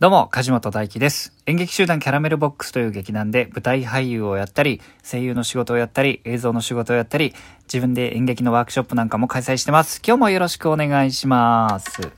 [0.00, 1.32] どうも、梶本大輝です。
[1.46, 10.00] 演劇集団キャラメルボックスという劇団で舞台俳優をやったり、声優の仕事をやったり、映像の仕事をやったり、自分で演劇のワークショップなんかも開催してます。
[10.06, 12.00] 今日もよろしくお願いします。
[12.00, 12.12] 今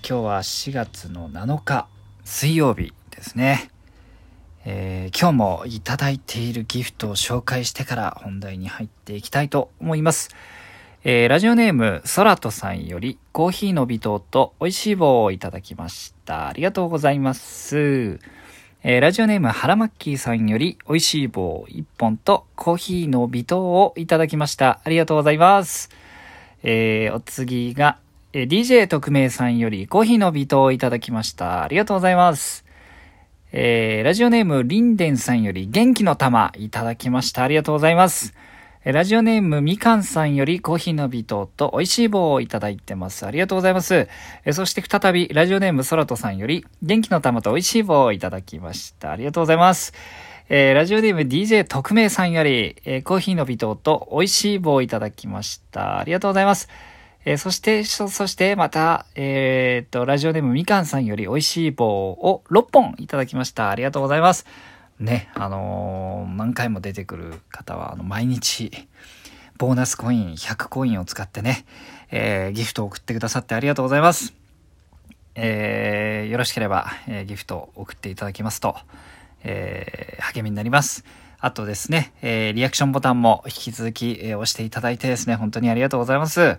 [0.00, 1.88] 日は4月の7日、
[2.24, 3.68] 水曜日ですね。
[4.64, 10.30] えー今日もいただいているギフトを紹介してから本題に入っていきたいと思います。
[11.04, 16.46] えーラジオネーム、ソラトさんより、コーヒーの微糖と美味しい棒をいただきました。
[16.46, 18.20] ありがとうございます。
[18.84, 24.80] えーラジオネーム、ハラマッキーさんより、美味しい棒1本とコーヒーの微糖をいただきました。
[24.84, 25.90] ありがとうございます。
[26.62, 27.98] えーお次が、
[28.32, 31.64] え DJ 特命さんより、コーヒーの微糖をいただきました。
[31.64, 32.64] ありがとうございます。
[33.50, 37.42] えーラジオネーム、リンデンさんより元気の玉いただきました。
[37.42, 38.34] ありがとうございます。
[38.84, 43.24] ラジオネーム、みかんさんよりコーヒーの微糖と美味しい棒をいただいてます。
[43.24, 44.08] ありがとうございます。
[44.50, 49.12] そして再び、ラジオネーム、そらとさんより元気の玉と美味しい棒をいただきました。
[49.12, 49.92] ありがとうございます。
[50.48, 56.00] えーラジオネーム DJ 特命さんより、えーコーヒーの微糖と美味しい棒をいただきました。
[56.00, 56.68] ありがとうございます。
[57.24, 63.70] えーそして、そそして、また、えっと、ラジオネームみかんさんより美味しい棒を6本いただきました。
[63.70, 64.44] ありがとうございます。
[65.02, 68.70] ね、あのー何回も出てくる方は、あの、毎日、
[69.58, 71.64] ボーナスコイン100コインを使ってね、
[72.10, 74.34] えーギフトを送ってくださってありがとうございます。
[75.34, 78.76] えーよろしければ、えーギフトを送っていただきますと、
[79.44, 81.04] えー励みになります。
[81.40, 86.58] あとですね、えーリアクションボタンも引き続き、えー押していただいてですね、本当にありがとうございます。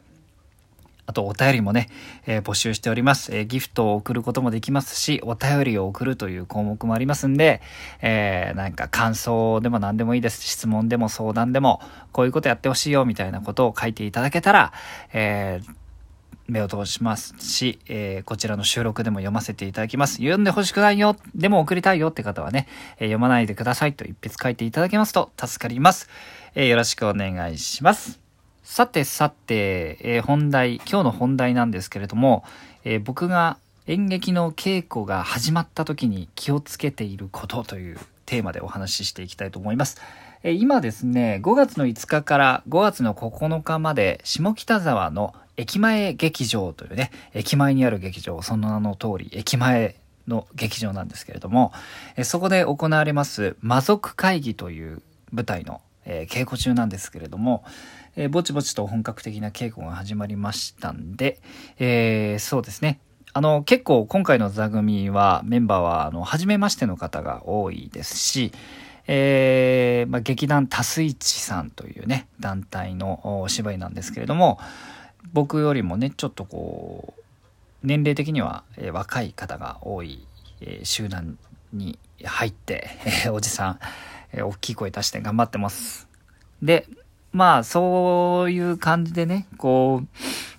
[1.05, 1.89] あと、お便りもね、
[2.25, 7.61] えー募集しております、えーギフトを送ることもできますし、お便りを送るという項目もありますんで、
[8.01, 10.41] えーなんか感想でも何でもいいです。
[10.43, 11.81] 質問でも相談でも、
[12.11, 14.71] こういうことやってほしいよ、みたいなことを書いていただけたら、
[15.13, 15.73] えー
[16.45, 20.15] 目を通しますし、えーこちらの収録でも読ませていただきます。
[20.17, 26.09] 読んでほしくないよ、でも送りたいよって方はね、えー読まないでくださいと一筆書いていただけますと助かります。
[26.55, 28.22] えーよろしくお願いします。
[28.63, 32.45] さてさて、えー本題、今日の本題なんですけれども、
[32.85, 33.57] えー僕が
[33.87, 40.01] 演劇の稽古が始まった時に気をつけていることというテーマでお話ししていきたいと思います。
[40.43, 51.73] えー今ですね、5月の5日から5月の9日まで下北沢の駅前劇場というね、駅前にある劇場、その名の通り駅前の劇場なんですけれども、
[52.15, 55.01] えそこで行われます魔族会議という
[55.33, 57.65] 舞台の、え稽古中なんですけれども、
[58.15, 61.39] えーぼちぼちと本格的な稽古が始まりましたんで、
[61.79, 62.99] えーそうですね。
[63.33, 68.51] あの、結構今回の座組はメンバーは、あの、初めましての方が多いですし、
[69.07, 74.59] えーまあ、劇団多数一さんというね、団体のお芝居なんですけれども、
[75.33, 77.21] 僕よりもね、ちょっとこう、
[77.81, 80.27] 年齢的には、えー若い方が多い、
[80.61, 81.39] えー集団
[81.73, 83.79] に入って、えーおじさん、
[84.31, 86.07] えー大きい声出して頑張ってます。
[86.61, 86.85] で、
[87.33, 90.07] まあ、そういう感じでね、こう、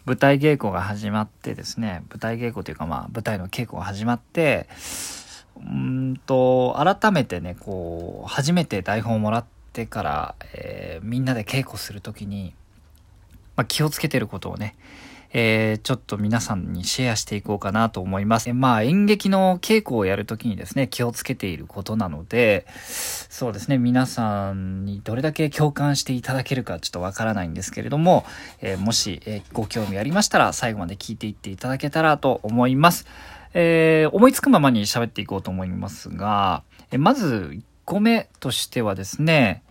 [0.07, 4.69] 舞台稽古が始まってですね、舞台稽古というかまあ、舞台の稽古が始まって、
[5.57, 5.65] うー
[6.13, 12.55] んと、改めてね、こう、初めて台本をもらってから、えーみんなで稽古する時に、
[13.57, 14.75] まあ、気をつけてることをね、
[15.35, 18.53] えーちょっと皆さんにシェアしていこうかなと思います。
[18.55, 28.25] まあ演劇の稽古をやるときにですね、気をつけていることなので、そうですね、皆さんにどれだけ共感していただけるかちょっとわからないんですけれども、
[28.63, 33.07] えーもし、えーご興味ありましたら最後まで聞いていっていただけたらと思います。
[33.55, 39.63] え思いつくままに喋っていこうと思いますが、えまず1個目としてはですね、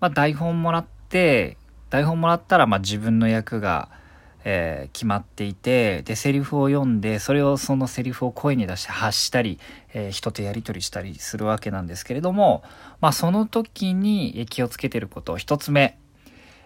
[0.00, 1.56] まあ、台本もらって、
[1.90, 3.88] 台本もらったら、ま、自分の役が、
[4.44, 9.58] えー決まっていて、で、セリフを読んで、それを、そのセリフを声に出して発したり、
[9.94, 12.62] えー人とやり取りしたりするわけなんですけれども、
[13.00, 15.98] まあ、その時に気をつけてること、一つ目、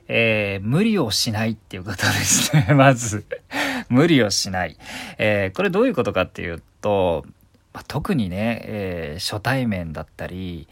[0.08, 3.24] えー無理をしないっていうことですね、 まず。
[3.88, 4.76] 無理をしない。
[5.18, 7.24] えーこれどういうことかっていうと、
[7.72, 10.68] まあ、特にね、えー初対面だったり、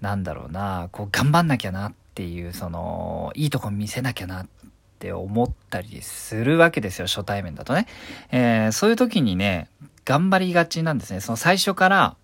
[0.00, 4.55] なんだろうな、こう頑張んなきゃなっていう、その、いいとこ見せなきゃなって
[4.96, 7.86] って思ったりするわけですよ、初対面だとね。
[8.32, 9.68] えーそういう時にね、
[10.06, 11.20] 頑張りがちなんですね。
[11.20, 12.16] その最初から、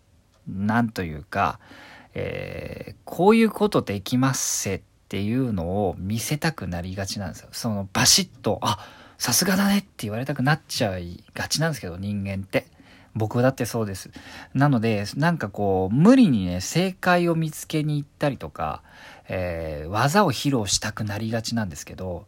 [0.49, 1.61] なんというか、
[2.15, 7.49] えーこういうことできますせっていうのを見せたくなりがちなんですよ。
[7.53, 8.79] そのバシッと、あ、
[9.19, 12.67] さすがだねって言われたくなっちゃいがちなんですけど、人間って。
[13.15, 14.11] 僕だってそうです。
[14.55, 18.83] なので、なんかこう、無理にね、正解を見つけに行ったりとか、
[19.29, 22.27] えー、技を披露したくなりがちなんですけど、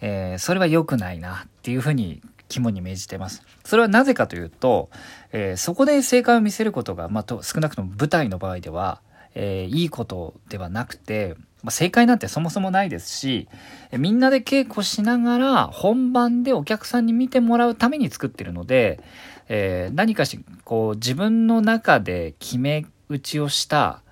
[0.00, 3.42] えー、それは良くないなっていうふうに肝に銘じてます。
[3.64, 4.88] それはなぜかというと、
[5.32, 9.00] えー、そこで正解を見せることが、まあ、と少なくとも舞台の場合では、
[9.34, 13.48] えー、いいことではなくて、まあ、正解なんてそもそもないですし、
[13.90, 19.00] えみんなで稽古しながら本番でお客さんに見てもらうために作ってるので、
[19.48, 24.02] えー、何かし、こう自分の中で決め打ちをした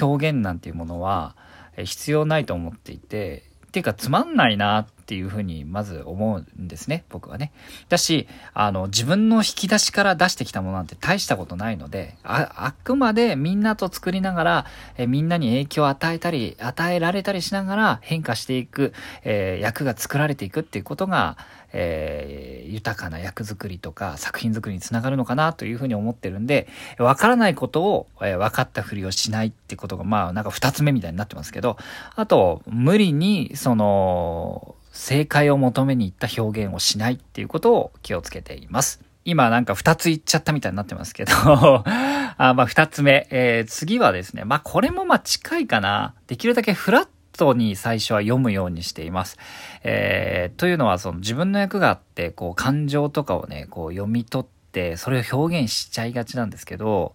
[0.00, 1.36] 表現なんていうものは
[1.76, 7.52] 必要ないと思っていて、っていうかつまんないなっていうふうにまず思うんですね、僕はね。
[7.90, 14.66] だし、あの、自分の引き出しから出してきたものなんて大したことないので、あ、あくまでみんなと作りながら、
[14.96, 21.36] えみんなに影響を与えたり、与えられたりしながら変化していく、えー、役が作られていくっていうことが、
[21.74, 26.66] えー、豊かな役作りとか作品作りにつながるのかなというふうに思ってるんで、
[26.98, 31.76] わからないことを、えー、分かったふりをしないってことが、まあなんか二つ目みたいになってますけど、
[32.14, 39.02] あと、無理に、その、正解を求めに行った表現をしないっていうことを気をつけています。
[39.24, 41.32] 今なんか二つ言っちゃったみたいになってますけど
[41.86, 46.14] あまあ二つ目、えー、次はですね、まあこれもまあ近いかな。
[46.28, 49.36] できるだけフラットに最初は読むようにしています。
[49.82, 57.14] えー、というのはその自分の役があってこう感情とかをねこう読み取ってそれを表現しちゃいがちなんですけど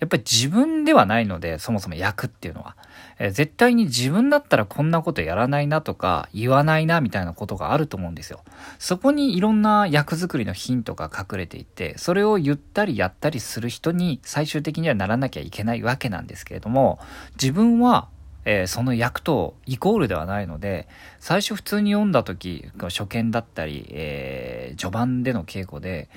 [0.00, 2.74] やっぱり自分ではないのでそもそも役っていうのは、
[3.18, 8.40] えー、絶対に自分だったらこんなことやらないなとか言わないなみたいなことがあると思うんですよ。
[8.78, 16.98] そこにいろんな役作りのヒントが隠れていてそれを言ったりやったりする人に最終的にはならなきゃいけないわけなんですけれども
[17.40, 18.08] 自分は
[18.46, 20.88] えー、その役とイコールではないので
[21.18, 26.08] 最初普通に読んだ時初見だったり、えー、序盤での稽古で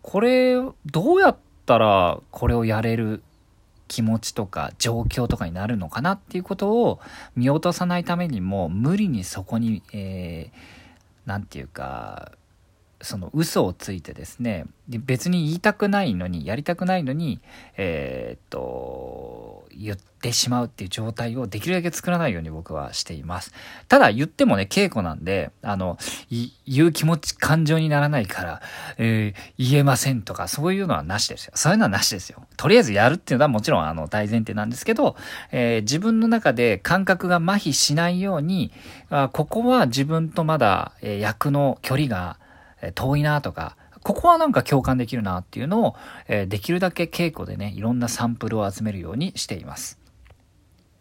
[0.00, 0.54] これ
[0.86, 3.22] どうやってたらこれをやれる
[3.88, 7.00] 気持ちとか状況とかになるのかなっていうことを
[7.36, 12.32] 見落とさないためにも無理にそこに何、えー、て言うか
[13.02, 14.64] その嘘をついてですね。
[14.88, 17.40] 別に言いたくないのにやりたくないのに
[17.76, 23.52] えー、っと言ってしまうっていう状態をできるだけ作らないように僕はしています。
[23.88, 25.98] ただ言ってもね稽古なんであの
[26.66, 28.62] 言う気持ち感情にならないから、
[28.98, 31.52] えー、言えませんとかそういうのはなしですよ。
[31.54, 32.42] そういうのはなしですよ。
[32.56, 35.16] とりあえずやるっていうのはもちろんあの大前提なんですけど、
[35.50, 38.72] えー、自分の中で感覚が麻痺しないように
[39.10, 42.38] あここは自分とまだ、えー、役の距離が
[42.94, 45.96] 遠いなとか、ここはなんか共感できるなっていうのを、
[46.28, 49.98] えできるだけ稽古でね、いろんなサンプルを集めるようにしています。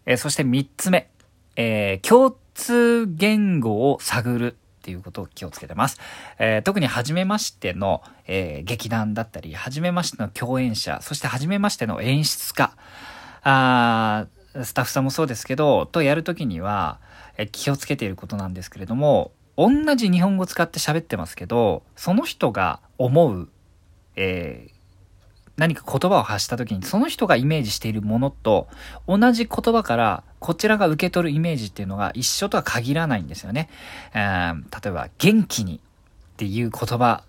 [0.06, 1.10] えそして3つ目、
[1.56, 6.00] えー、共通言語を探るっていうことを気をつけてます。
[6.40, 12.76] えー、特に初めましての、えー、劇団だったり、初めましての共演者、そして初めましての演出家、
[13.44, 14.28] あ
[14.64, 17.00] スタッフさんもそうですけど、とやるときには、
[17.38, 19.32] え気をつけていることなんですけれども、
[19.70, 23.50] 同じ日本語使って喋ってますけど、その人が思う、
[24.16, 24.72] えー、
[25.58, 28.68] 何か言葉を発した時にその人がイメージしているものと
[29.08, 33.70] 同じ言葉からこちらが受け取るイメージっていうのが一緒とは限らないんですよね。
[34.14, 35.80] えー、例えば元気にっ
[36.38, 37.24] ていう言葉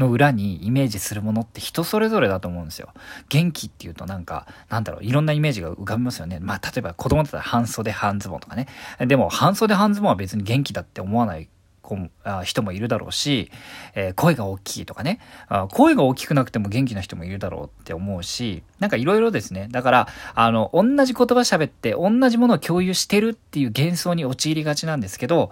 [0.00, 2.88] の裏にイメージするものって人それぞれだと思うんですよ。
[3.28, 6.40] 元気っていうとなんか、なんだろう、いろんなイメージが浮かびますよね。
[6.40, 8.66] まあ、例えば子供だったら半袖半ズボンとかね。
[8.98, 11.48] でも、半袖半ズボンは別に元気だって思わない
[12.44, 13.50] 人もいるだろうし、
[13.94, 19.68] えー、声が大きいとかねあ、声が大きくなくても元気な人もいるだろうって思うし、なんかいろいろですね。
[19.70, 25.50] だから、あの、同じ言葉喋って同じものを共有してるっていう幻想に陥りがちなんですけど、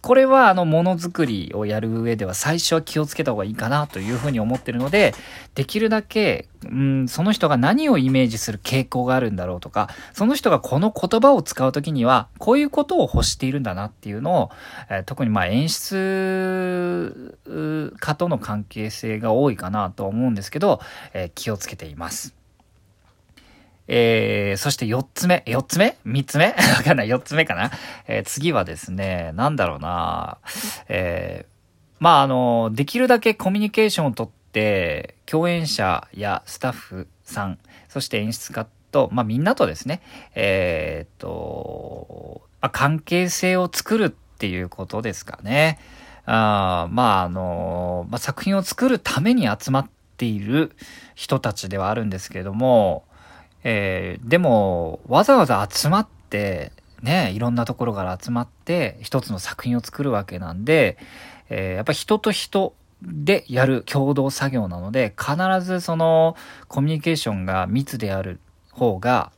[0.00, 5.14] これはあのものづくりをやる上では最初は気をつけた方がいいかなというふうに思ってるので、
[5.54, 14.50] できるだけ、うん、その人が何をイメージする傾向があるんだろうとか、その人がこの言葉を使うときには、こういうことを欲しているんだなっていうのを、
[14.90, 17.38] えー、特にまあ演出
[18.00, 20.80] 家との関係性が多いかなと思うんですけど、
[21.12, 22.37] えー、気をつけています。
[23.88, 26.48] えー、そして4つ目、4つ目 ?3 つ目？
[26.76, 27.70] わかんない、4つ目かな、
[28.06, 30.38] えー、次はですね、なんだろうな
[30.88, 31.52] えー、
[31.98, 40.02] まあ、あの、できるだけコミュニケーションをとって、共演者やスタッフさん、そして演出家と、まあ、みんなとですね、
[40.34, 45.78] えー、っと、あ、関係性を作るっていうことですかね。
[46.26, 50.72] あまあ、あの、まあ、作品を作るために集まっている
[51.14, 53.07] 人たちではあるんですけれども、
[53.64, 56.72] えー、でも、わざわざ集まって、
[57.02, 60.98] ね、いろんなところから集まって、一つの作品を作るわけなんで、
[61.48, 66.36] えー、やっぱ人と人でやる共同作業なので、必ずその
[66.68, 68.40] コミュニケーションが密である
[68.72, 69.32] 方が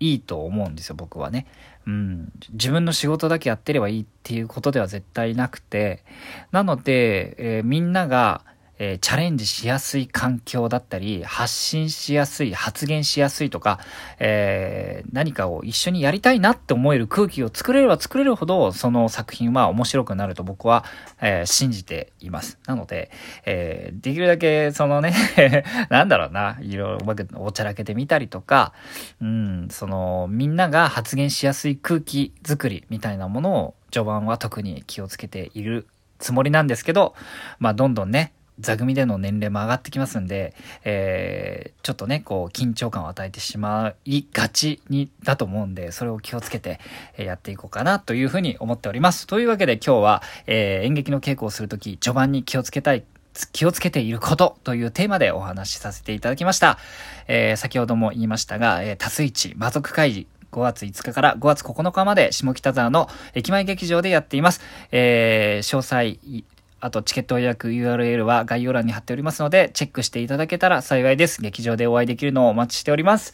[0.00, 1.46] いいと思うんですよ、僕はね。
[1.86, 6.02] うん、自分の仕事だけやってればいいっていうことでは絶対なくて、
[6.50, 8.42] なので、えー、みんなが、
[8.78, 13.78] えー、チャレンジしやすい環境だったり、発信しやすい、発言しやすいとか、
[14.18, 20.84] えー、何かを一緒にやりたいなって思える空気を作れれば作れるほど、その作品は面白くなると僕は、
[21.20, 22.58] えー、信じています。
[22.66, 23.10] なので、
[23.46, 25.14] えできるだけそのね
[25.90, 28.72] なんだろうな、いろいろうまくおちゃらけてみたりとか、
[29.20, 35.86] うん、その、みんなが発言しやすい空気作りみたいなものを序盤は特に気をつけている
[36.18, 37.14] つもりなんですけど、
[37.58, 46.78] まあ、どんどんね、座組での年齢も上がってきますんで、えー、ちょっとね、こう、緊張感を与えてしまいがちに、だと思うんで、それを気をつけて、
[47.16, 49.26] やっていこうかなというふうに思っております。
[49.26, 53.04] というわけで今日は、えー、演劇の稽古をするとき、序盤に気をつけたい
[53.52, 56.78] 気をつけていることというテーマでお話しさせていただきました。
[57.26, 64.60] えー、先ほども言いましたが、えー、多数一魔族会議5月5日から5月9日まで下北沢の駅前劇場でやっています。
[64.92, 66.44] えー、詳細、
[66.84, 71.40] あとチケット予約 URL は概要欄に貼っておりますので、チェックしていただけたら幸いです。
[71.40, 73.32] 劇場でお会いできるのをお待ちしております。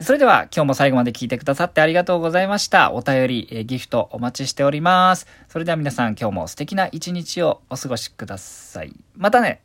[0.00, 2.92] それでは今日も最後まで聞いてくださってありがとうございました。
[2.92, 5.26] お便り、えギフトお待ちしております。
[5.48, 8.92] それでは皆さん今日も素敵な一日をお過ごしください。
[9.16, 9.60] またね